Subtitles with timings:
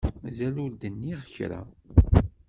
[0.23, 1.61] Mazal ur d-nniɣ kra.